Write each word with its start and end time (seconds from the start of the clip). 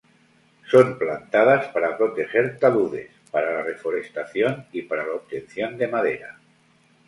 Son 0.71 0.97
plantadas 0.97 1.67
para 1.67 1.95
proteger 1.95 2.57
taludes, 2.57 3.11
para 3.29 3.51
la 3.53 3.61
reforestación, 3.61 4.65
y 4.71 4.81
para 4.81 5.05
la 5.05 5.13
obtención 5.13 5.77
de 5.77 5.87
madera. 5.87 6.39